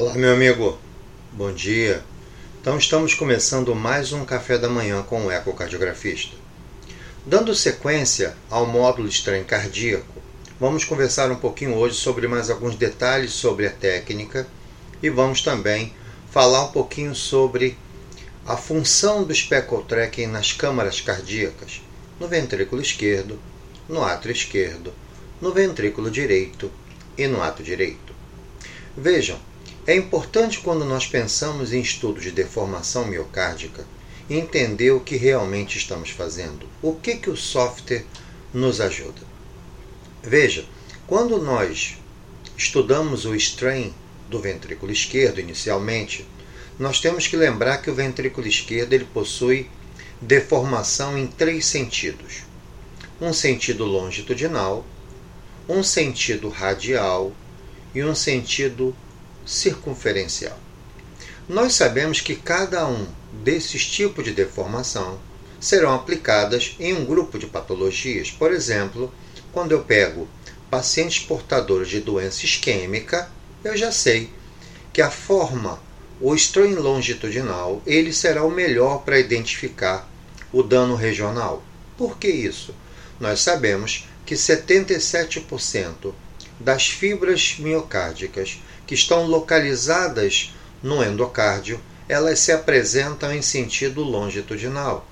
[0.00, 0.78] Olá, meu amigo.
[1.32, 2.04] Bom dia.
[2.60, 6.36] Então, estamos começando mais um café da manhã com o ecocardiografista.
[7.26, 10.22] Dando sequência ao módulo estranho cardíaco,
[10.60, 14.46] vamos conversar um pouquinho hoje sobre mais alguns detalhes sobre a técnica
[15.02, 15.92] e vamos também
[16.30, 17.76] falar um pouquinho sobre
[18.46, 21.82] a função do speckle tracking nas câmaras cardíacas,
[22.20, 23.36] no ventrículo esquerdo,
[23.88, 24.94] no átrio esquerdo,
[25.40, 26.70] no ventrículo direito
[27.18, 28.14] e no átrio direito.
[28.96, 29.47] Vejam,
[29.88, 33.86] é importante quando nós pensamos em estudo de deformação miocárdica
[34.28, 36.68] entender o que realmente estamos fazendo.
[36.82, 38.04] O que, que o software
[38.52, 39.22] nos ajuda?
[40.22, 40.66] Veja,
[41.06, 41.96] quando nós
[42.54, 43.94] estudamos o strain
[44.28, 46.26] do ventrículo esquerdo inicialmente,
[46.78, 49.70] nós temos que lembrar que o ventrículo esquerdo ele possui
[50.20, 52.42] deformação em três sentidos:
[53.18, 54.84] um sentido longitudinal,
[55.66, 57.32] um sentido radial
[57.94, 58.94] e um sentido
[59.48, 60.58] circunferencial.
[61.48, 65.18] Nós sabemos que cada um desses tipos de deformação
[65.58, 68.30] serão aplicadas em um grupo de patologias.
[68.30, 69.12] Por exemplo,
[69.50, 70.28] quando eu pego
[70.70, 73.30] pacientes portadores de doença isquêmica,
[73.64, 74.30] eu já sei
[74.92, 75.80] que a forma,
[76.20, 80.06] o strain longitudinal, ele será o melhor para identificar
[80.52, 81.62] o dano regional.
[81.96, 82.74] Por que isso?
[83.18, 86.12] Nós sabemos que 77%
[86.60, 95.06] das fibras miocárdicas que estão localizadas no endocárdio, elas se apresentam em sentido longitudinal.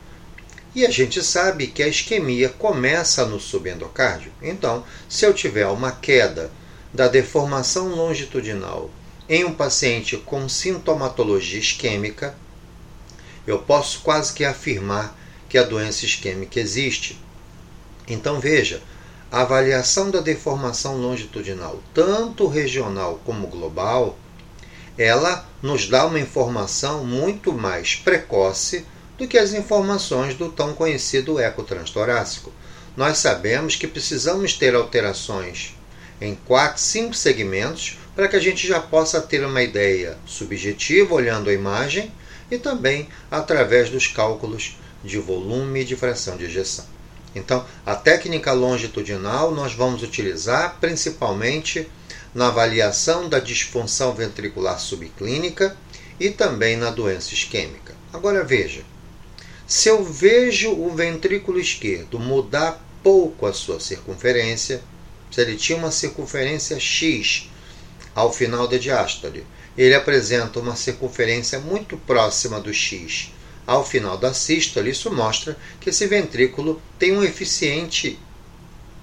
[0.74, 4.32] E a gente sabe que a isquemia começa no subendocárdio.
[4.40, 6.50] Então, se eu tiver uma queda
[6.92, 8.90] da deformação longitudinal
[9.28, 12.34] em um paciente com sintomatologia isquêmica,
[13.46, 15.14] eu posso quase que afirmar
[15.50, 17.18] que a doença isquêmica existe.
[18.08, 18.82] Então veja,
[19.30, 24.16] a avaliação da deformação longitudinal, tanto regional como global,
[24.96, 28.86] ela nos dá uma informação muito mais precoce
[29.18, 32.52] do que as informações do tão conhecido ecotranstorácico.
[32.96, 35.74] Nós sabemos que precisamos ter alterações
[36.20, 41.50] em quatro, cinco segmentos para que a gente já possa ter uma ideia subjetiva olhando
[41.50, 42.10] a imagem
[42.50, 46.95] e também através dos cálculos de volume e de fração de ejeção.
[47.36, 51.86] Então, a técnica longitudinal nós vamos utilizar principalmente
[52.34, 55.76] na avaliação da disfunção ventricular subclínica
[56.18, 57.94] e também na doença isquêmica.
[58.10, 58.82] Agora veja,
[59.66, 64.82] se eu vejo o ventrículo esquerdo mudar pouco a sua circunferência,
[65.30, 67.50] se ele tinha uma circunferência X
[68.14, 69.46] ao final da diástole,
[69.76, 73.30] ele apresenta uma circunferência muito próxima do X
[73.66, 78.18] ao final da sístole, isso mostra que esse ventrículo tem um eficiente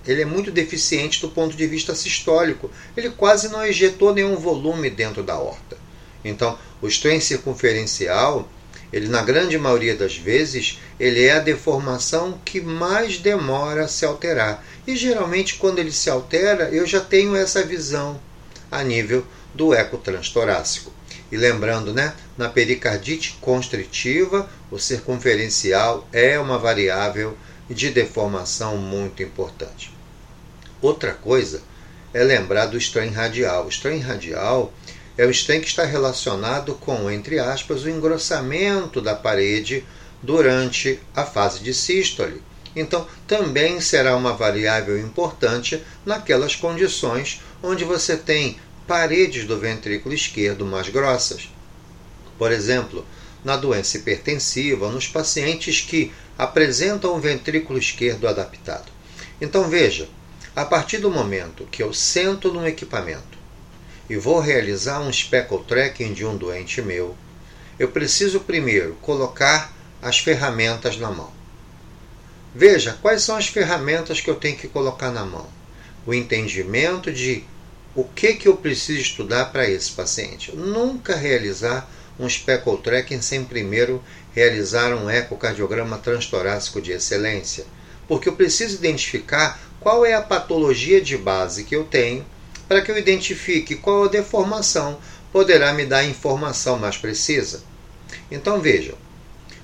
[0.05, 2.69] ele é muito deficiente do ponto de vista sistólico.
[2.95, 5.77] Ele quase não ejetou nenhum volume dentro da horta.
[6.23, 8.47] Então, o strain circunferencial,
[8.91, 14.05] ele na grande maioria das vezes, ele é a deformação que mais demora a se
[14.05, 14.63] alterar.
[14.85, 18.19] E geralmente quando ele se altera, eu já tenho essa visão
[18.69, 20.91] a nível do ecotranstorácico.
[21.33, 27.35] E lembrando, né, na pericardite constritiva, o circunferencial é uma variável
[27.67, 29.91] de deformação muito importante.
[30.79, 31.63] Outra coisa
[32.13, 33.65] é lembrar do strain radial.
[33.65, 34.71] O strain radial
[35.17, 39.83] é o strain que está relacionado com, entre aspas, o engrossamento da parede
[40.21, 42.43] durante a fase de sístole.
[42.75, 50.65] Então, também será uma variável importante naquelas condições onde você tem paredes do ventrículo esquerdo
[50.65, 51.49] mais grossas.
[52.37, 53.05] Por exemplo,
[53.43, 58.91] na doença hipertensiva, nos pacientes que apresentam o ventrículo esquerdo adaptado.
[59.39, 60.07] Então veja,
[60.55, 63.37] a partir do momento que eu sento no equipamento
[64.09, 67.15] e vou realizar um speckle tracking de um doente meu,
[67.79, 71.31] eu preciso primeiro colocar as ferramentas na mão.
[72.53, 75.47] Veja quais são as ferramentas que eu tenho que colocar na mão.
[76.05, 77.43] O entendimento de
[77.95, 80.55] o que, que eu preciso estudar para esse paciente?
[80.55, 81.87] Nunca realizar
[82.19, 84.03] um speckle tracking sem primeiro
[84.33, 87.65] realizar um ecocardiograma transtorácico de excelência,
[88.07, 92.25] porque eu preciso identificar qual é a patologia de base que eu tenho
[92.67, 94.97] para que eu identifique qual a deformação
[95.31, 97.61] poderá me dar informação mais precisa.
[98.31, 98.95] Então vejam,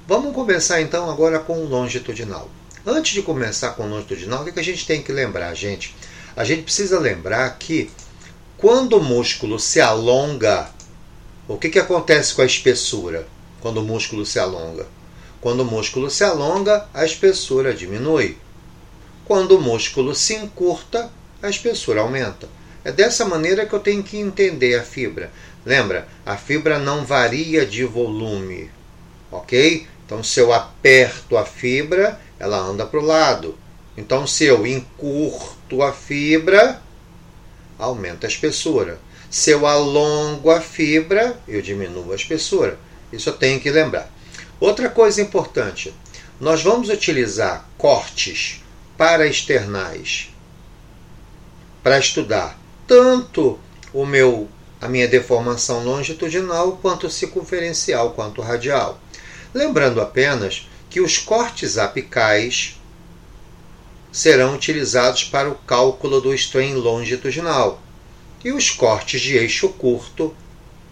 [0.08, 2.50] vamos começar então agora com o longitudinal.
[2.86, 5.96] Antes de começar com o longitudinal, o que a gente tem que lembrar, gente?
[6.36, 7.90] A gente precisa lembrar que
[8.60, 10.70] quando o músculo se alonga,
[11.48, 13.26] o que, que acontece com a espessura
[13.62, 14.86] quando o músculo se alonga?
[15.40, 18.38] Quando o músculo se alonga, a espessura diminui.
[19.24, 21.10] Quando o músculo se encurta,
[21.42, 22.50] a espessura aumenta.
[22.84, 25.32] É dessa maneira que eu tenho que entender a fibra.
[25.66, 26.06] Lembra?
[26.26, 28.70] A fibra não varia de volume,
[29.32, 29.88] ok?
[30.06, 33.58] Então, se eu aperto a fibra, ela anda para o lado.
[33.96, 36.82] Então, se eu encurto a fibra,
[37.80, 39.00] aumenta a espessura.
[39.32, 42.78] Se eu alongo a fibra, eu diminuo a espessura.
[43.12, 44.12] Isso eu tenho que lembrar.
[44.60, 45.94] Outra coisa importante:
[46.40, 48.62] nós vamos utilizar cortes
[48.98, 50.30] para externais
[51.82, 53.58] para estudar tanto
[53.94, 54.48] o meu
[54.82, 59.00] a minha deformação longitudinal quanto circunferencial quanto radial.
[59.54, 62.79] Lembrando apenas que os cortes apicais
[64.12, 67.82] serão utilizados para o cálculo do strain longitudinal
[68.44, 70.36] e os cortes de eixo curto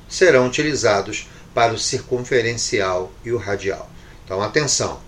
[0.07, 3.89] serão utilizados para o circunferencial e o radial.
[4.23, 4.99] Então, atenção,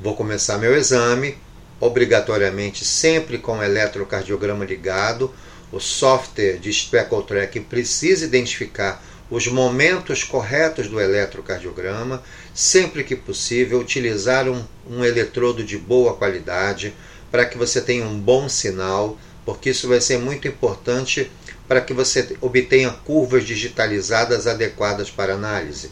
[0.00, 1.38] vou começar meu exame,
[1.80, 5.32] obrigatoriamente sempre com o eletrocardiograma ligado.
[5.72, 12.22] O software de Speckle Track precisa identificar os momentos corretos do eletrocardiograma,
[12.54, 16.94] sempre que possível, utilizar um, um eletrodo de boa qualidade
[17.30, 21.30] para que você tenha um bom sinal, porque isso vai ser muito importante
[21.68, 25.90] para que você obtenha curvas digitalizadas adequadas para análise.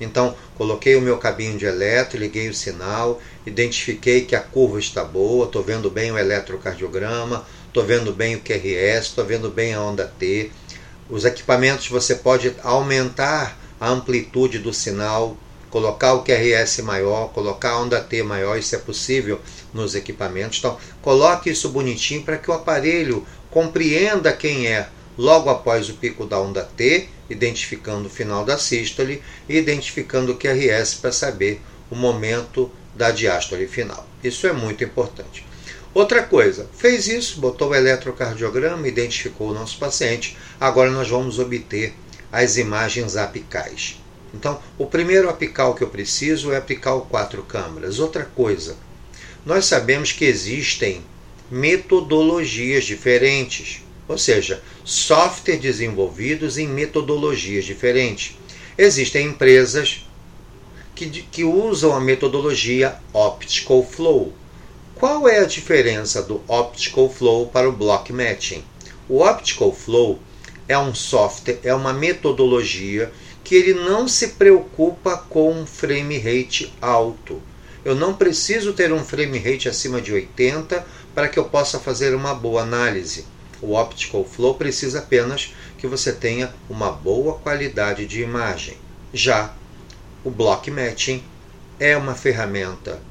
[0.00, 5.04] Então, coloquei o meu cabinho de eletro, liguei o sinal, identifiquei que a curva está
[5.04, 9.80] boa, estou vendo bem o eletrocardiograma, estou vendo bem o QRS, estou vendo bem a
[9.80, 10.50] onda T,
[11.08, 15.36] os equipamentos você pode aumentar a amplitude do sinal,
[15.72, 19.40] colocar o QRS maior, colocar a onda T maior, isso é possível
[19.72, 20.58] nos equipamentos.
[20.58, 24.86] Então, coloque isso bonitinho para que o aparelho compreenda quem é
[25.16, 30.36] logo após o pico da onda T, identificando o final da sístole e identificando o
[30.36, 34.06] QRS para saber o momento da diástole final.
[34.22, 35.46] Isso é muito importante.
[35.94, 40.36] Outra coisa, fez isso, botou o eletrocardiograma, identificou o nosso paciente.
[40.60, 41.94] Agora nós vamos obter
[42.30, 44.01] as imagens apicais.
[44.34, 47.98] Então, o primeiro apical que eu preciso é apical quatro câmaras.
[47.98, 48.76] Outra coisa,
[49.44, 51.02] nós sabemos que existem
[51.50, 58.36] metodologias diferentes, ou seja, software desenvolvidos em metodologias diferentes.
[58.78, 60.06] Existem empresas
[60.94, 64.32] que, que usam a metodologia Optical Flow
[65.02, 68.62] qual é a diferença do Optical Flow para o Block Matching?
[69.08, 70.20] O Optical Flow
[70.68, 73.10] é um software, é uma metodologia
[73.52, 77.42] que ele não se preocupa com um frame rate alto.
[77.84, 80.82] Eu não preciso ter um frame rate acima de 80
[81.14, 83.26] para que eu possa fazer uma boa análise.
[83.60, 88.78] O Optical Flow precisa apenas que você tenha uma boa qualidade de imagem.
[89.12, 89.54] Já
[90.24, 91.22] o Block Matching
[91.78, 93.02] é uma ferramenta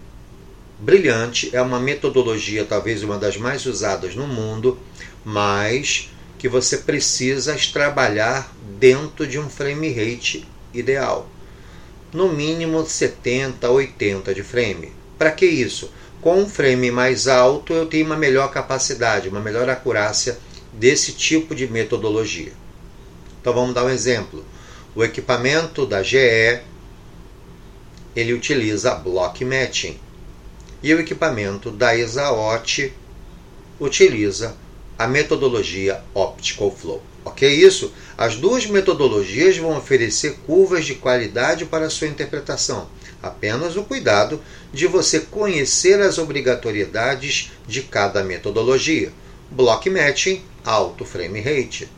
[0.79, 4.79] brilhante, é uma metodologia talvez uma das mais usadas no mundo,
[5.23, 6.09] mas
[6.41, 10.43] que você precisa trabalhar dentro de um frame rate
[10.73, 11.29] ideal.
[12.11, 14.91] No mínimo 70, 80 de frame.
[15.19, 15.91] Para que isso?
[16.19, 20.39] Com um frame mais alto eu tenho uma melhor capacidade, uma melhor acurácia
[20.73, 22.53] desse tipo de metodologia.
[23.39, 24.43] Então vamos dar um exemplo.
[24.95, 26.59] O equipamento da GE
[28.15, 29.95] ele utiliza block matching
[30.81, 32.91] e o equipamento da Exaot
[33.79, 34.57] utiliza
[35.01, 37.01] a metodologia Optical Flow.
[37.25, 37.49] Ok?
[37.49, 37.91] Isso?
[38.15, 42.87] As duas metodologias vão oferecer curvas de qualidade para sua interpretação.
[43.21, 44.39] Apenas o cuidado
[44.71, 49.11] de você conhecer as obrigatoriedades de cada metodologia.
[49.49, 51.89] Block Matching, alto frame rate.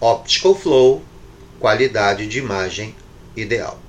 [0.00, 1.02] Optical Flow,
[1.60, 2.96] qualidade de imagem
[3.36, 3.81] ideal.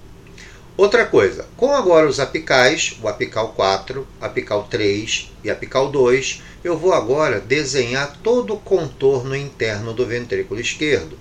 [0.76, 6.76] Outra coisa, com agora os apicais, o apical 4, apical 3 e apical 2, eu
[6.76, 11.16] vou agora desenhar todo o contorno interno do ventrículo esquerdo,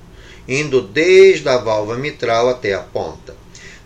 [0.49, 3.37] indo desde a válvula mitral até a ponta.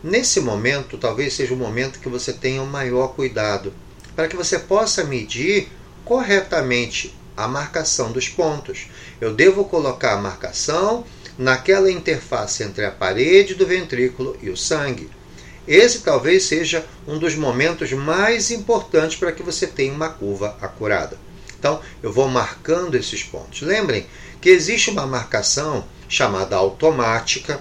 [0.05, 3.75] Nesse momento, talvez seja o momento que você tenha o maior cuidado,
[4.15, 5.69] para que você possa medir
[6.05, 8.87] corretamente a marcação dos pontos.
[9.21, 11.05] Eu devo colocar a marcação
[11.37, 15.11] naquela interface entre a parede do ventrículo e o sangue.
[15.67, 21.19] Esse talvez seja um dos momentos mais importantes para que você tenha uma curva acurada.
[21.59, 23.63] Então, eu vou marcando esses pontos.
[23.63, 24.07] Lembrem
[24.41, 27.61] que existe uma marcação chamada automática,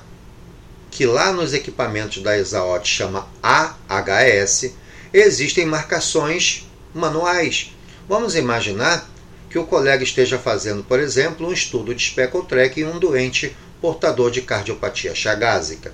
[0.91, 4.71] que lá nos equipamentos da Exaot chama AHS.
[5.11, 7.73] Existem marcações manuais.
[8.07, 9.09] Vamos imaginar
[9.49, 13.55] que o colega esteja fazendo, por exemplo, um estudo de speckle track em um doente
[13.81, 15.93] portador de cardiopatia chagásica.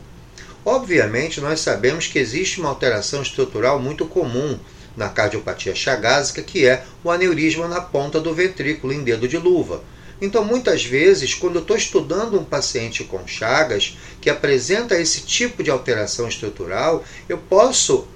[0.65, 4.59] Obviamente, nós sabemos que existe uma alteração estrutural muito comum
[4.95, 9.83] na cardiopatia chagásica, que é o aneurisma na ponta do ventrículo em dedo de luva.
[10.21, 15.63] Então, muitas vezes, quando eu estou estudando um paciente com Chagas que apresenta esse tipo
[15.63, 18.07] de alteração estrutural, eu posso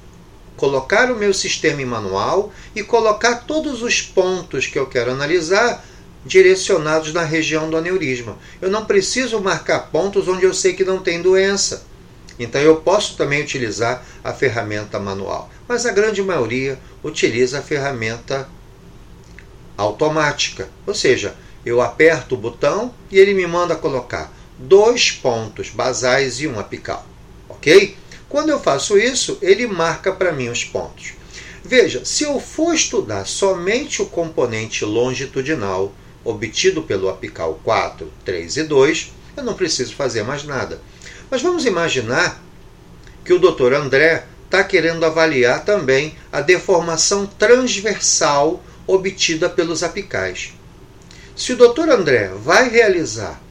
[0.55, 5.83] colocar o meu sistema em manual e colocar todos os pontos que eu quero analisar
[6.23, 8.37] direcionados na região do aneurisma.
[8.61, 11.85] Eu não preciso marcar pontos onde eu sei que não tem doença.
[12.37, 18.49] Então eu posso também utilizar a ferramenta manual, mas a grande maioria utiliza a ferramenta
[19.77, 26.39] automática, ou seja, eu aperto o botão e ele me manda colocar dois pontos basais
[26.39, 27.05] e um apical,
[27.49, 27.97] ok?
[28.29, 31.13] Quando eu faço isso, ele marca para mim os pontos.
[31.63, 35.91] Veja, se eu for estudar somente o componente longitudinal
[36.23, 40.81] obtido pelo apical 4, 3 e 2, eu não preciso fazer mais nada.
[41.35, 42.41] Mas vamos imaginar
[43.25, 43.73] que o Dr.
[43.73, 50.53] André está querendo avaliar também a deformação transversal obtida pelos apicais.
[51.35, 51.89] Se o Dr.
[51.89, 53.41] André vai realizar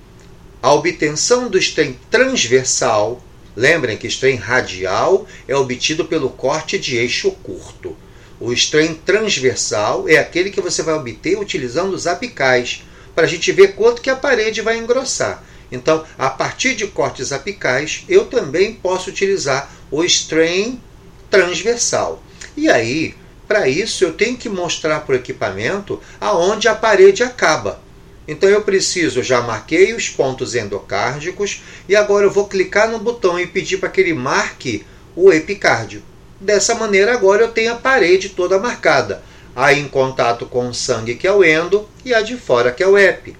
[0.62, 3.22] a obtenção do stem transversal,
[3.54, 7.94] lembrem que strain radial é obtido pelo corte de eixo curto.
[8.40, 12.82] O strain transversal é aquele que você vai obter utilizando os apicais,
[13.14, 15.44] para a gente ver quanto que a parede vai engrossar.
[15.74, 20.80] Então, a partir de cortes apicais, eu também posso utilizar o strain
[21.28, 22.22] transversal.
[22.56, 23.14] E aí,
[23.48, 27.82] para isso, eu tenho que mostrar para o equipamento aonde a parede acaba.
[28.26, 33.38] Então eu preciso, já marquei os pontos endocárdicos e agora eu vou clicar no botão
[33.38, 36.02] e pedir para que ele marque o epicárdio.
[36.40, 39.22] Dessa maneira agora eu tenho a parede toda marcada,
[39.54, 42.82] aí em contato com o sangue que é o endo e a de fora que
[42.82, 43.36] é o epi.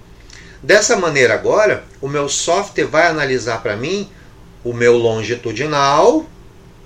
[0.65, 4.09] Dessa maneira agora, o meu software vai analisar para mim
[4.63, 6.27] o meu longitudinal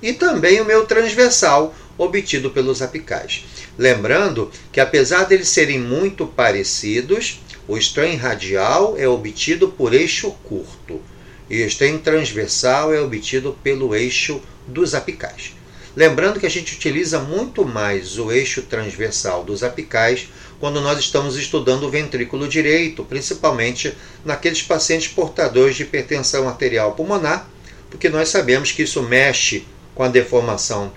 [0.01, 3.45] e também o meu transversal obtido pelos apicais.
[3.77, 11.01] Lembrando que apesar deles serem muito parecidos, o strain radial é obtido por eixo curto
[11.49, 15.53] e o strain transversal é obtido pelo eixo dos apicais.
[15.95, 20.27] Lembrando que a gente utiliza muito mais o eixo transversal dos apicais
[20.59, 27.49] quando nós estamos estudando o ventrículo direito, principalmente naqueles pacientes portadores de hipertensão arterial pulmonar,
[27.89, 30.91] porque nós sabemos que isso mexe com a deformação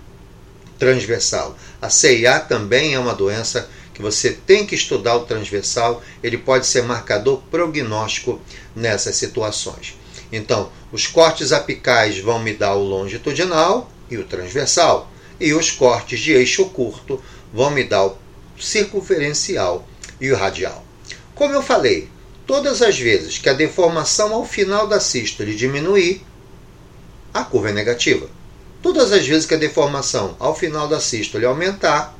[0.78, 1.56] transversal.
[1.80, 6.66] A CIA também é uma doença que você tem que estudar o transversal, ele pode
[6.66, 8.40] ser marcador prognóstico
[8.74, 9.96] nessas situações.
[10.32, 16.20] Então, os cortes apicais vão me dar o longitudinal e o transversal, e os cortes
[16.20, 18.16] de eixo curto vão me dar o
[18.62, 19.86] circunferencial
[20.20, 20.84] e o radial.
[21.34, 22.08] Como eu falei,
[22.46, 26.22] todas as vezes que a deformação ao final da sístole diminuir,
[27.34, 28.28] a curva é negativa.
[28.82, 32.16] Todas as vezes que a deformação ao final da sístole aumentar,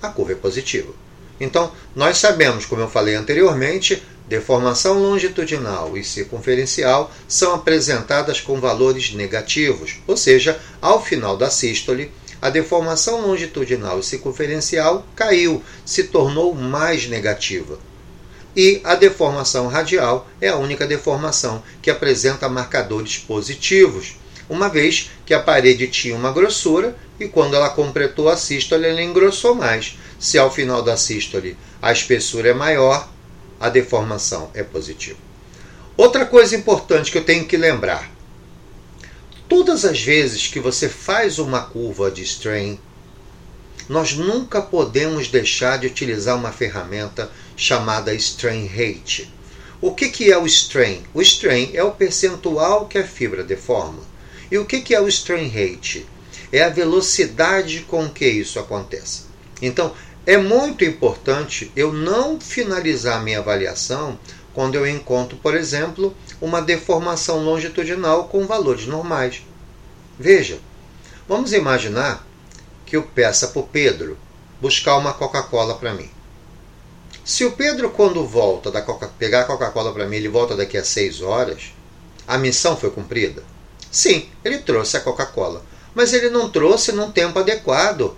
[0.00, 0.92] a curva é positiva.
[1.40, 9.12] Então, nós sabemos, como eu falei anteriormente, deformação longitudinal e circunferencial são apresentadas com valores
[9.12, 12.10] negativos, ou seja, ao final da sístole,
[12.42, 17.78] a deformação longitudinal e circunferencial caiu, se tornou mais negativa.
[18.56, 24.16] E a deformação radial é a única deformação que apresenta marcadores positivos,
[24.50, 29.00] uma vez que a parede tinha uma grossura e quando ela completou a sístole ela
[29.00, 29.96] engrossou mais.
[30.18, 33.08] Se ao final da sístole a espessura é maior,
[33.60, 35.18] a deformação é positiva.
[35.96, 38.10] Outra coisa importante que eu tenho que lembrar:
[39.54, 42.78] Todas as vezes que você faz uma curva de strain,
[43.86, 49.30] nós nunca podemos deixar de utilizar uma ferramenta chamada strain rate.
[49.78, 51.02] O que, que é o strain?
[51.12, 54.02] O strain é o percentual que a fibra deforma.
[54.50, 56.06] E o que, que é o strain rate?
[56.50, 59.24] É a velocidade com que isso acontece.
[59.60, 59.92] Então,
[60.24, 64.18] é muito importante eu não finalizar minha avaliação
[64.54, 69.42] quando eu encontro, por exemplo, uma deformação longitudinal com valores normais.
[70.18, 70.58] Veja,
[71.28, 72.26] vamos imaginar
[72.84, 74.18] que eu peça para o Pedro
[74.60, 76.10] buscar uma Coca-Cola para mim.
[77.24, 80.76] Se o Pedro, quando volta da Coca pegar a Coca-Cola para mim, ele volta daqui
[80.76, 81.72] a seis horas,
[82.26, 83.42] a missão foi cumprida?
[83.90, 88.16] Sim, ele trouxe a Coca-Cola, mas ele não trouxe num tempo adequado.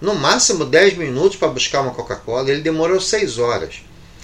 [0.00, 3.82] No máximo 10 minutos para buscar uma Coca-Cola, ele demorou 6 horas.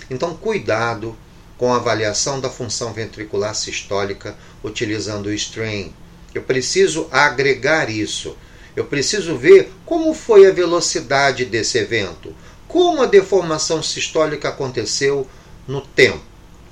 [0.08, 1.16] Então, cuidado
[1.56, 5.92] com avaliação da função ventricular sistólica utilizando o strain.
[6.34, 8.36] Eu preciso agregar isso.
[8.74, 12.34] Eu preciso ver como foi a velocidade desse evento,
[12.66, 15.28] como a deformação sistólica aconteceu
[15.66, 16.20] no tempo.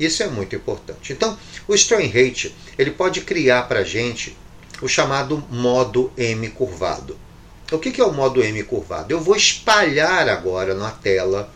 [0.01, 1.13] Isso é muito importante.
[1.13, 4.37] Então, o strain rate ele pode criar para a gente
[4.81, 7.17] o chamado modo M curvado.
[7.71, 9.13] O que é o modo M curvado?
[9.13, 11.53] Eu vou espalhar agora na tela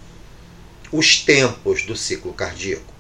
[0.92, 2.96] os tempos do ciclo cardíaco.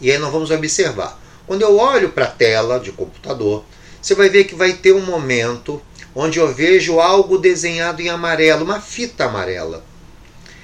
[0.00, 1.20] E aí nós vamos observar.
[1.46, 3.64] Quando eu olho para a tela de computador,
[4.00, 5.80] você vai ver que vai ter um momento
[6.14, 9.84] onde eu vejo algo desenhado em amarelo, uma fita amarela.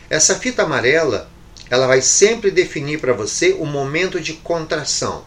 [0.08, 1.30] Essa fita amarela,
[1.68, 5.24] ela vai sempre definir para você o momento de contração,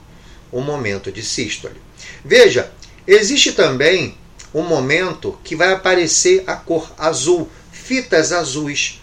[0.51, 1.81] o momento de sístole.
[2.23, 2.71] Veja,
[3.07, 4.17] existe também
[4.53, 9.01] um momento que vai aparecer a cor azul, fitas azuis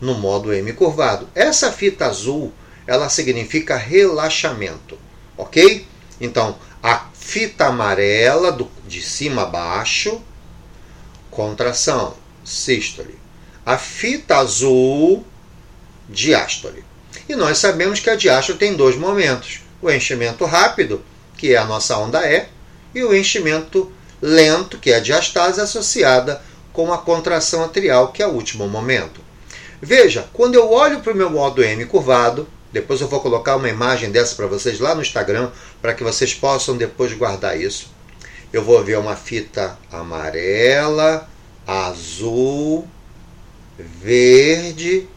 [0.00, 1.28] no modo M curvado.
[1.34, 2.52] Essa fita azul,
[2.86, 4.98] ela significa relaxamento,
[5.36, 5.86] ok?
[6.20, 10.22] Então, a fita amarela do, de cima a baixo,
[11.30, 13.18] contração, sístole.
[13.64, 15.26] A fita azul,
[16.08, 16.84] diástole.
[17.28, 21.04] E nós sabemos que a diástole tem dois momentos: o enchimento rápido,
[21.36, 22.46] que é a nossa onda E,
[22.94, 26.40] e o enchimento lento, que é a diastase, associada
[26.72, 29.20] com a contração atrial, que é o último momento.
[29.80, 33.68] Veja, quando eu olho para o meu modo M curvado, depois eu vou colocar uma
[33.68, 37.90] imagem dessa para vocês lá no Instagram, para que vocês possam depois guardar isso.
[38.52, 41.28] Eu vou ver uma fita amarela,
[41.66, 42.88] azul,
[43.78, 45.08] verde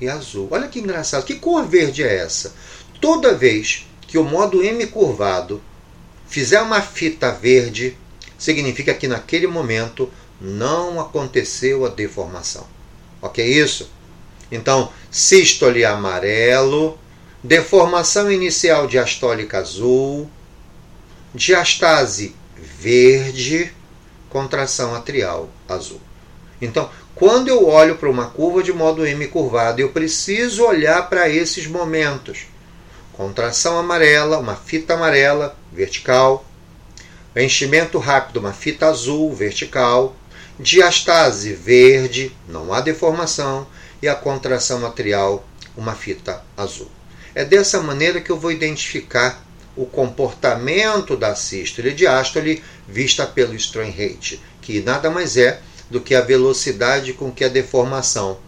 [0.00, 0.48] e azul.
[0.50, 1.24] Olha que engraçado.
[1.24, 2.54] Que cor verde é essa?
[3.00, 5.62] Toda vez que o modo M curvado
[6.26, 7.96] fizer uma fita verde,
[8.38, 12.66] significa que naquele momento não aconteceu a deformação.
[13.20, 13.90] Ok isso?
[14.50, 16.98] Então, sístole amarelo,
[17.42, 20.28] deformação inicial diastólica azul,
[21.34, 23.72] diastase verde,
[24.28, 26.00] contração atrial azul.
[26.60, 31.28] Então, quando eu olho para uma curva de modo M curvado, eu preciso olhar para
[31.28, 32.46] esses momentos.
[33.12, 36.44] Contração amarela, uma fita amarela vertical.
[37.36, 40.16] Enchimento rápido, uma fita azul vertical.
[40.58, 43.66] Diastase verde, não há deformação
[44.02, 46.90] e a contração atrial, uma fita azul.
[47.34, 49.44] É dessa maneira que eu vou identificar
[49.76, 56.00] o comportamento da sístole e diástole vista pelo strain rate, que nada mais é do
[56.00, 58.38] que a velocidade com que a deformação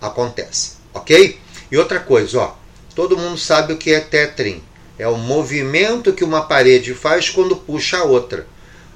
[0.00, 1.38] acontece, ok?
[1.70, 2.54] E outra coisa, ó,
[2.94, 4.62] todo mundo sabe o que é tetrin.
[4.98, 8.46] É o movimento que uma parede faz quando puxa a outra.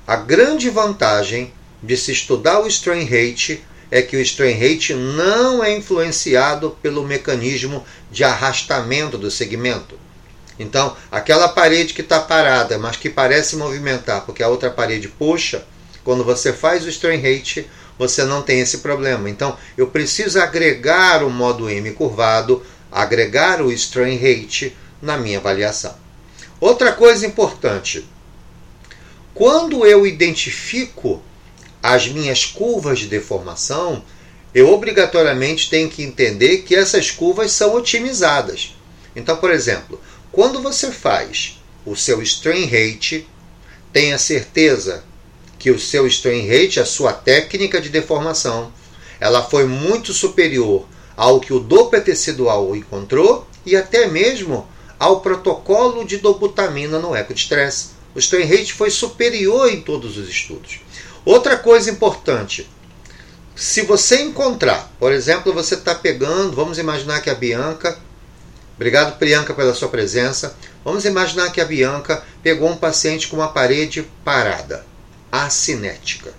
[0.07, 5.63] A grande vantagem de se estudar o strain rate é que o strain rate não
[5.63, 9.97] é influenciado pelo mecanismo de arrastamento do segmento.
[10.59, 15.65] Então, aquela parede que está parada, mas que parece movimentar porque a outra parede puxa,
[16.03, 19.31] quando você faz o strain rate, você não tem esse problema.
[19.31, 25.95] Então, eu preciso agregar o modo M curvado, agregar o strain rate na minha avaliação.
[26.61, 28.05] Outra coisa importante,
[29.33, 31.23] quando eu identifico
[31.85, 34.03] as minhas curvas de deformação,
[34.55, 38.75] eu obrigatoriamente tenho que entender que essas curvas são otimizadas.
[39.15, 40.01] Então, por exemplo,
[40.33, 43.29] quando você faz o seu strain rate,
[43.93, 45.05] tenha certeza
[45.59, 48.73] que o seu strain rate, a sua técnica de deformação,
[49.21, 54.67] ela foi muito superior ao que o Doppler tecidual encontrou e até mesmo
[54.99, 57.91] ao protocolo de dobutamina no eco de stress.
[58.15, 60.81] O strain rate foi superior em todos os estudos.
[61.25, 62.69] Outra coisa importante,
[63.57, 67.99] se você encontrar, por exemplo, você está pegando, vamos imaginar que a Bianca,
[68.77, 73.49] obrigado Priyanka pela sua presença, vamos imaginar que a Bianca pegou um paciente com uma
[73.49, 74.85] parede parada,
[75.33, 76.35] acinética.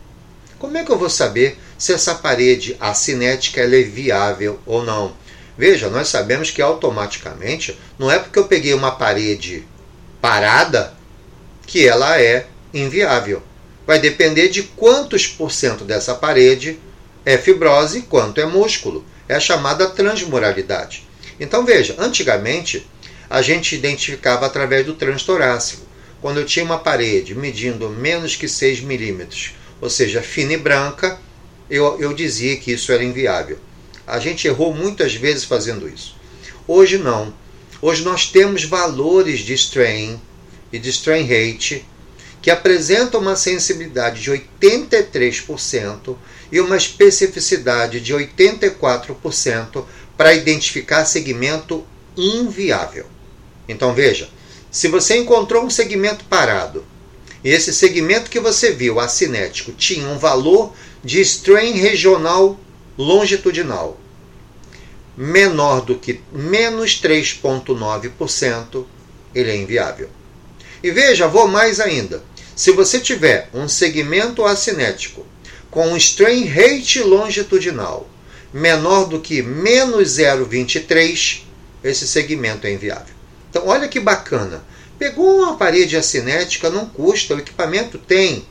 [0.60, 5.16] Como é que eu vou saber se essa parede acinética é viável ou não?
[5.58, 9.68] Veja, nós sabemos que automaticamente não é porque eu peguei uma parede
[10.22, 10.94] parada
[11.66, 13.42] que ela é inviável
[13.86, 16.80] vai depender de quantos por cento dessa parede
[17.26, 19.06] é fibrose e quanto é músculo.
[19.28, 21.08] É a chamada transmuralidade.
[21.40, 22.88] Então veja, antigamente
[23.30, 25.84] a gente identificava através do transtorácico.
[26.22, 31.20] Quando eu tinha uma parede medindo menos que 6 milímetros, ou seja, fina e branca,
[31.70, 33.58] eu, eu dizia que isso era inviável.
[34.08, 36.16] A gente errou muitas vezes fazendo isso.
[36.68, 37.34] Hoje não.
[37.82, 40.20] Hoje nós temos valores de strain
[40.72, 41.86] e de strain rate
[42.46, 46.16] que apresenta uma sensibilidade de 83%
[46.52, 49.84] e uma especificidade de 84%
[50.16, 51.84] para identificar segmento
[52.16, 53.08] inviável.
[53.68, 54.30] Então veja,
[54.70, 56.86] se você encontrou um segmento parado
[57.44, 60.72] e esse segmento que você viu, acinético, tinha um valor
[61.04, 62.60] de strain regional
[62.96, 64.00] longitudinal
[65.18, 68.86] menor do que menos 3,9%,
[69.34, 70.12] ele é inviável.
[70.84, 72.22] E veja, vou mais ainda.
[72.56, 75.26] Se você tiver um segmento acinético
[75.70, 78.10] com um strain rate longitudinal
[78.54, 81.42] menor do que menos 0,23,
[81.84, 83.14] esse segmento é inviável.
[83.50, 84.64] Então, olha que bacana.
[84.98, 88.46] Pegou uma parede acinética, não custa, o equipamento tem.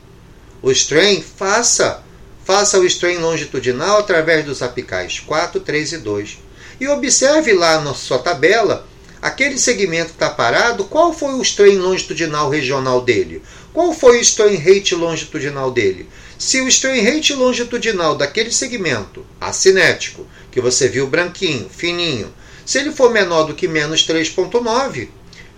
[0.61, 2.03] O strain, faça.
[2.43, 6.37] Faça o strain longitudinal através dos apicais 4, 3 e 2.
[6.79, 8.85] E observe lá na sua tabela,
[9.19, 13.41] aquele segmento está parado, qual foi o strain longitudinal regional dele?
[13.75, 16.07] Qual foi o strain rate longitudinal dele?
[16.39, 22.33] Se o strain rate longitudinal daquele segmento acinético, que você viu branquinho, fininho,
[22.65, 25.09] se ele for menor do que menos 3,9,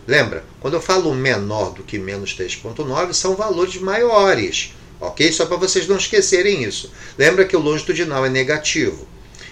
[0.08, 5.32] lembra, quando eu falo menor do que menos 3,9, são valores maiores, ok?
[5.32, 6.92] Só para vocês não esquecerem isso.
[7.20, 9.08] Lembra que o longitudinal é negativo.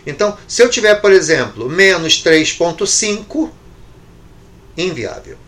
[0.07, 3.51] Então, se eu tiver, por exemplo, menos 3,5,
[4.75, 5.44] inviável.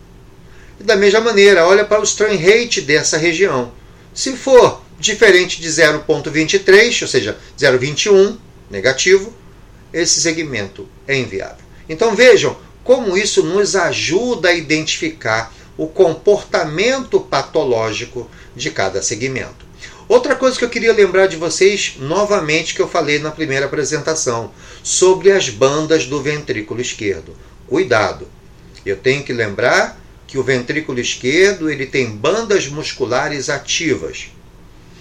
[0.80, 3.72] Da mesma maneira, olha para o strain rate dessa região.
[4.14, 8.36] Se for diferente de 0,23, ou seja, 0,21,
[8.70, 9.32] negativo,
[9.92, 11.64] esse segmento é inviável.
[11.88, 19.66] Então vejam como isso nos ajuda a identificar o comportamento patológico de cada segmento.
[20.08, 24.50] Outra coisa que eu queria lembrar de vocês novamente que eu falei na primeira apresentação
[24.82, 27.36] sobre as bandas do ventrículo esquerdo.
[27.66, 28.26] Cuidado.
[28.86, 29.97] Eu tenho que lembrar
[30.28, 34.30] que o ventrículo esquerdo ele tem bandas musculares ativas.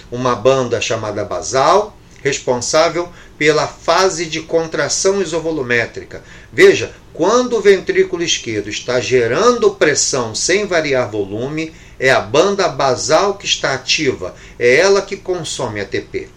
[0.10, 6.24] Uma banda chamada basal, responsável pela fase de contração isovolumétrica.
[6.52, 13.36] Veja, quando o ventrículo esquerdo está gerando pressão sem variar volume, é a banda basal
[13.36, 16.30] que está ativa, é ela que consome ATP.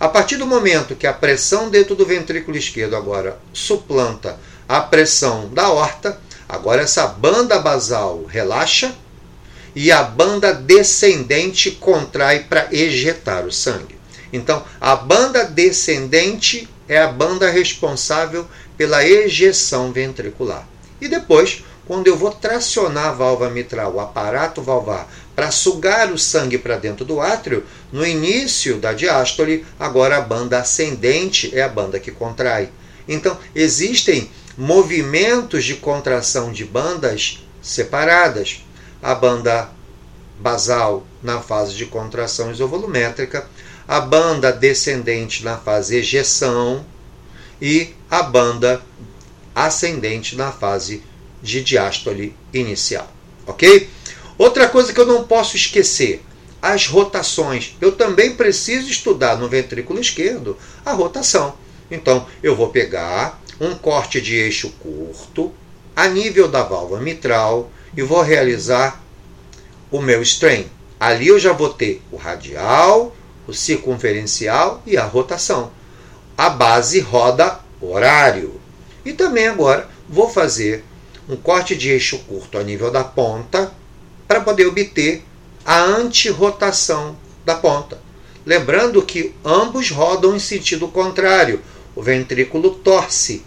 [0.00, 4.36] A partir do momento que a pressão dentro do ventrículo esquerdo agora suplanta
[4.68, 6.18] a pressão da horta,
[6.52, 8.94] agora essa banda basal relaxa
[9.74, 13.98] e a banda descendente contrai para ejetar o sangue.
[14.30, 20.68] Então, a banda descendente é a banda responsável pela ejeção ventricular.
[21.00, 26.18] E depois, quando eu vou tracionar a válvula mitral, o aparato valvar, para sugar o
[26.18, 31.68] sangue para dentro do átrio, no início da diástole, agora a banda ascendente é a
[31.68, 32.68] banda que contrai.
[33.08, 38.64] Então, existem movimentos de contração de bandas separadas.
[39.02, 39.70] A banda
[40.38, 43.48] basal na fase de contração isovolumétrica,
[43.86, 46.84] a banda descendente na fase ejeção
[47.60, 48.82] e a banda
[49.54, 51.02] ascendente na fase
[51.42, 53.10] de diástole inicial.
[53.46, 53.90] Ok?
[54.38, 56.24] Outra coisa que eu não posso esquecer:
[56.62, 57.76] as rotações.
[57.80, 61.56] Eu também preciso estudar no ventrículo esquerdo a rotação.
[61.90, 65.52] Então, eu vou pegar um corte de eixo curto
[65.94, 69.00] a nível da válvula mitral e vou realizar
[69.88, 70.66] o meu strain.
[70.98, 73.14] Ali eu já vou ter o radial,
[73.46, 75.70] o circunferencial e a rotação.
[76.36, 78.60] A base roda horário.
[79.04, 80.84] E também agora vou fazer
[81.28, 83.72] um corte de eixo curto a nível da ponta
[84.26, 85.22] para poder obter
[85.64, 88.00] a antirrotação da ponta.
[88.44, 91.60] Lembrando que ambos rodam em sentido contrário.
[91.94, 93.44] O ventrículo torce,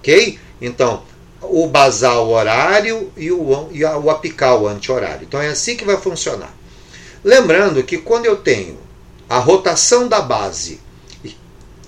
[0.00, 0.38] ok?
[0.60, 1.02] Então,
[1.40, 5.24] o basal horário e o, e o apical anti-horário.
[5.26, 6.54] Então é assim que vai funcionar.
[7.24, 8.78] Lembrando que quando eu tenho
[9.28, 10.80] a rotação da base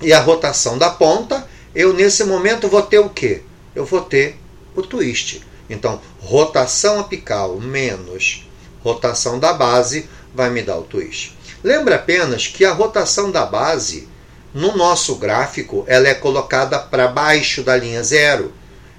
[0.00, 3.42] e a rotação da ponta, eu nesse momento vou ter o quê?
[3.74, 4.38] Eu vou ter
[4.74, 5.42] o twist.
[5.68, 8.46] Então, rotação apical menos
[8.82, 11.36] rotação da base vai me dar o twist.
[11.62, 14.08] Lembra apenas que a rotação da base,
[14.54, 18.52] no nosso gráfico, ela é colocada para baixo da linha zero.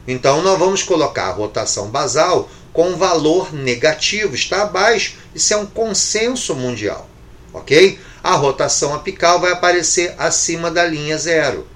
[0.07, 5.15] Então, nós vamos colocar a rotação basal com valor negativo, está abaixo.
[5.33, 7.07] Isso é um consenso mundial,
[7.53, 7.99] ok?
[8.23, 11.67] A rotação apical vai aparecer acima da linha zero.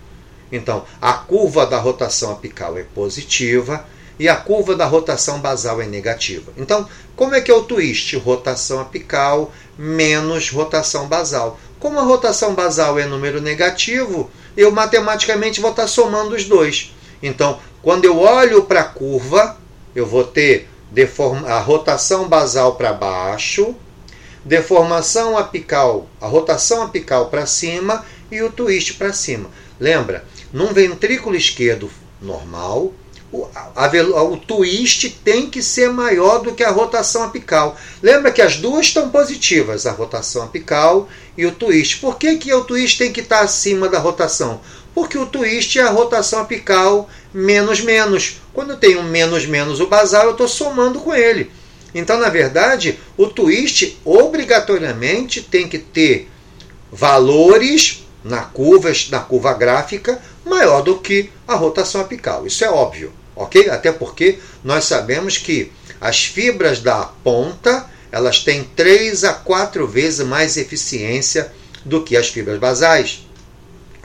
[0.51, 3.85] Então, a curva da rotação apical é positiva
[4.19, 6.51] e a curva da rotação basal é negativa.
[6.57, 8.15] Então, como é que é o twist?
[8.17, 11.59] Rotação apical menos rotação basal.
[11.79, 16.93] Como a rotação basal é número negativo, eu matematicamente vou estar somando os dois.
[17.21, 19.57] Então, quando eu olho para a curva,
[19.95, 20.67] eu vou ter
[21.45, 23.75] a rotação basal para baixo,
[24.43, 29.49] deformação apical, a rotação apical para cima e o twist para cima.
[29.79, 31.89] Lembra, num ventrículo esquerdo
[32.21, 32.93] normal,
[33.37, 33.49] o,
[34.15, 37.77] a, o twist tem que ser maior do que a rotação apical.
[38.01, 41.97] Lembra que as duas estão positivas, a rotação apical e o twist.
[41.97, 44.61] Por que, que o twist tem que estar acima da rotação?
[44.93, 48.41] Porque o twist é a rotação apical menos menos.
[48.53, 51.51] Quando eu tenho menos menos o basal, eu estou somando com ele.
[51.93, 56.29] Então, na verdade, o twist obrigatoriamente tem que ter
[56.91, 62.45] valores na curva, na curva gráfica maior do que a rotação apical.
[62.45, 63.69] Isso é óbvio, ok?
[63.69, 65.71] Até porque nós sabemos que
[66.01, 71.51] as fibras da ponta elas têm 3 a 4 vezes mais eficiência
[71.83, 73.25] do que as fibras basais,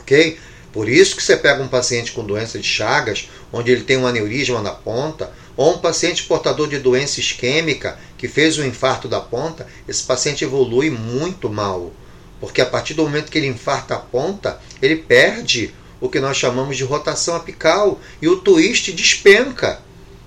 [0.01, 0.39] ok?
[0.73, 4.07] Por isso que você pega um paciente com doença de Chagas, onde ele tem um
[4.07, 9.21] aneurisma na ponta, ou um paciente portador de doença isquêmica que fez um infarto da
[9.21, 11.93] ponta, esse paciente evolui muito mal.
[12.41, 16.37] Porque a partir do momento que ele infarta a ponta, ele perde o que nós
[16.37, 19.81] chamamos de rotação apical e o twist despenca.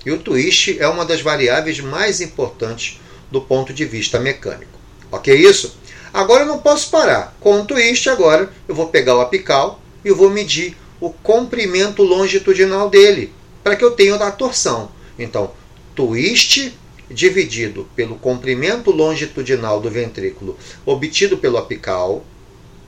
[0.06, 4.80] E o twist é uma das variáveis mais importantes do ponto de vista mecânico.
[5.12, 5.78] Ok isso?
[6.14, 7.36] Agora eu não posso parar.
[7.42, 12.90] Com o twist agora eu vou pegar o apical e vou medir o comprimento longitudinal
[12.90, 14.90] dele, para que eu tenha a torção.
[15.20, 15.52] Então,
[15.94, 16.74] twist
[17.12, 22.24] dividido pelo comprimento longitudinal do ventrículo obtido pelo apical,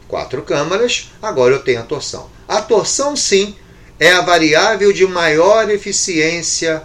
[0.07, 2.29] quatro câmaras, agora eu tenho a torção.
[2.47, 3.55] A torção, sim,
[3.99, 6.83] é a variável de maior eficiência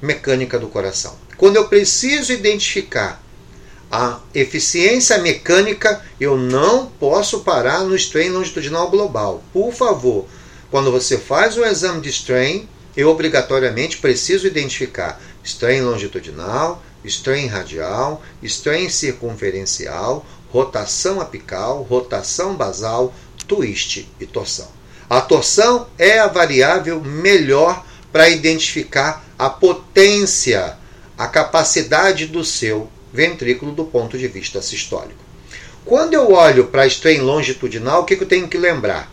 [0.00, 1.16] mecânica do coração.
[1.36, 3.22] Quando eu preciso identificar
[3.90, 9.42] a eficiência mecânica, eu não posso parar no strain longitudinal global.
[9.52, 10.26] Por favor,
[10.70, 18.22] quando você faz o exame de strain, eu obrigatoriamente preciso identificar strain longitudinal, strain radial,
[18.42, 23.14] strain circunferencial, rotação apical, rotação basal,
[23.48, 24.68] twist e torção.
[25.08, 30.76] A torção é a variável melhor para identificar a potência,
[31.16, 35.24] a capacidade do seu ventrículo do ponto de vista sistólico.
[35.86, 39.10] Quando eu olho para a strain longitudinal, o que eu tenho que lembrar?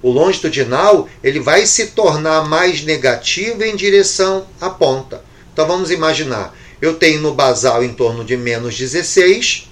[0.00, 5.24] O longitudinal ele vai se tornar mais negativo em direção à ponta.
[5.52, 9.67] Então vamos imaginar, eu tenho no basal em torno de menos 16,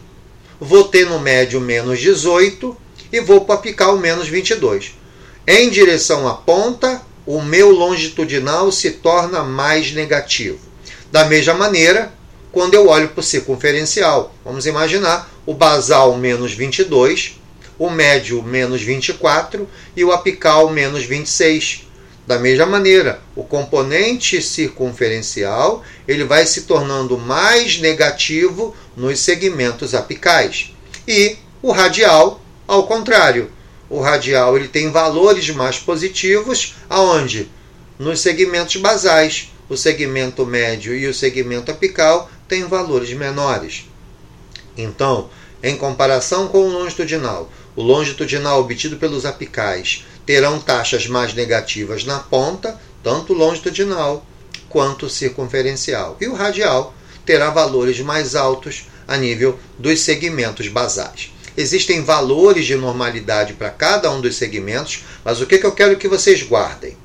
[0.61, 2.77] vou ter no médio menos 18
[3.13, 4.95] e vou para apical menos 22.
[5.47, 10.59] Em direção à ponta, o meu longitudinal se torna mais negativo.
[11.11, 12.13] Da mesma maneira,
[12.53, 17.39] quando eu olho para o circunferencial, vamos imaginar o basal menos 22,
[17.79, 21.86] o médio menos 24 e o apical menos 26.
[22.27, 30.75] Da mesma maneira, o componente circunferencial ele vai se tornando mais negativo nos segmentos apicais.
[31.07, 33.51] E o radial, ao contrário.
[33.89, 37.49] O radial ele tem valores mais positivos aonde?
[37.97, 39.53] Nos segmentos basais.
[39.69, 43.85] O segmento médio e o segmento apical têm valores menores.
[44.77, 45.29] Então,
[45.63, 52.19] em comparação com o longitudinal, o longitudinal obtido pelos apicais terão taxas mais negativas na
[52.19, 54.27] ponta, tanto longitudinal
[54.69, 56.17] quanto circunferencial.
[56.21, 56.93] E o radial
[57.25, 61.33] terá valores mais altos a nível dos segmentos basais.
[61.57, 66.09] Existem valores de normalidade para cada um dos segmentos, mas o que eu quero que
[66.09, 66.97] vocês guardem?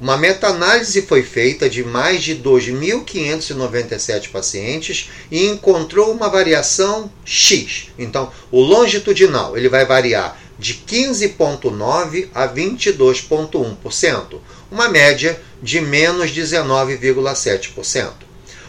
[0.00, 7.88] Uma meta-análise foi feita de mais de 2.597 pacientes e encontrou uma variação X.
[7.98, 14.38] Então, o longitudinal ele vai variar de 15,9% a 22,1%,
[14.70, 18.12] uma média de menos 19,7%.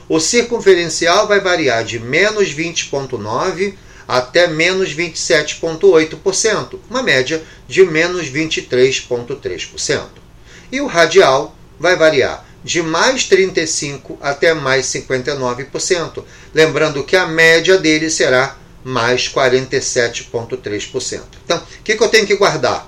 [0.08, 3.76] O circunferencial vai variar de menos 20,9%
[4.08, 10.26] até menos 27,8%, uma média de menos 23,3%
[10.72, 17.78] e o radial vai variar de mais 35 até mais 59%, lembrando que a média
[17.78, 21.24] dele será mais 47,3%.
[21.44, 22.88] Então, o que, que eu tenho que guardar?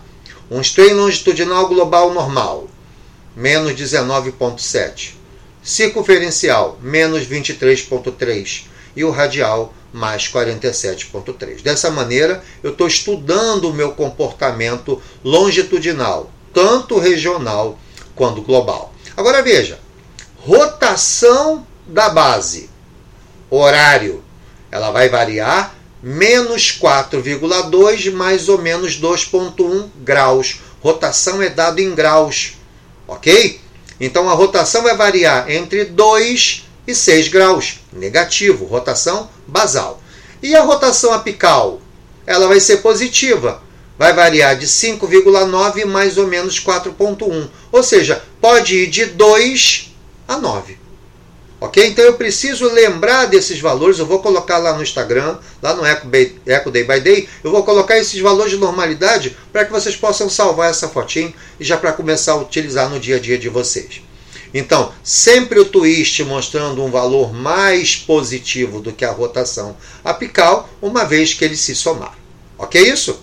[0.49, 2.67] Um strain longitudinal global normal,
[3.35, 5.13] menos 19,7.
[5.63, 8.65] Circunferencial, menos 23,3.
[8.95, 11.63] E o radial, mais 47,3.
[11.63, 17.79] Dessa maneira, eu estou estudando o meu comportamento longitudinal, tanto regional
[18.15, 18.93] quanto global.
[19.15, 19.79] Agora veja,
[20.37, 22.69] rotação da base,
[23.49, 24.23] horário,
[24.71, 25.76] ela vai variar
[26.07, 30.61] menos 4,2 mais ou menos 2,1 graus.
[30.81, 32.53] Rotação é dado em graus,
[33.05, 33.59] ok?
[33.99, 40.01] Então a rotação vai variar entre 2 e 6 graus, negativo, rotação basal.
[40.41, 41.81] E a rotação apical?
[42.25, 43.61] Ela vai ser positiva,
[43.97, 47.49] vai variar de 5,9 mais ou menos 4,1.
[47.69, 49.93] Ou seja, pode ir de 2
[50.25, 50.86] a 9.
[51.59, 51.87] Ok?
[51.87, 53.97] Então eu preciso lembrar desses valores.
[53.97, 57.97] Eu vou colocar lá no Instagram, lá no Eco, Day by Day, eu vou colocar
[57.97, 62.33] esses valores de normalidade para que vocês possam salvar essa fotinho e já para começar
[62.33, 64.01] a utilizar no dia a dia de vocês.
[64.53, 71.03] Então, sempre o twist mostrando um valor mais positivo do que a rotação apical, uma
[71.03, 72.17] vez que eles se somar.
[72.57, 73.21] Ok isso?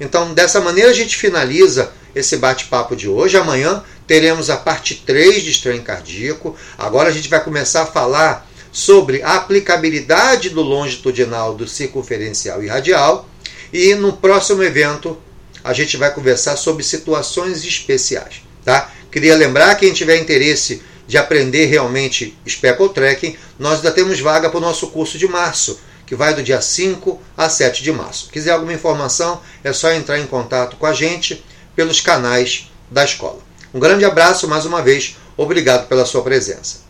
[0.00, 3.36] Então, dessa maneira a gente finaliza esse bate-papo de hoje.
[3.36, 6.56] Amanhã teremos a parte 3 de estranho cardíaco.
[6.76, 12.68] Agora a gente vai começar a falar sobre a aplicabilidade do longitudinal, do circunferencial e
[12.68, 13.28] radial.
[13.72, 15.18] E no próximo evento
[15.62, 18.42] a gente vai conversar sobre situações especiais.
[18.64, 18.90] Tá?
[19.10, 24.58] Queria lembrar quem tiver interesse de aprender realmente Speckle Tracking, nós ainda temos vaga para
[24.58, 28.30] o nosso curso de março, que vai do dia 5 a 7 de março.
[28.30, 31.44] Quiser alguma informação, é só entrar em contato com a gente
[31.76, 33.40] pelos canais da escola.
[33.74, 36.80] Um grande abraço mais uma vez, obrigado pela sua presença.